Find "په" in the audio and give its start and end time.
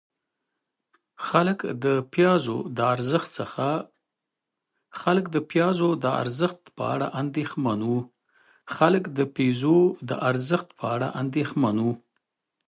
6.77-6.83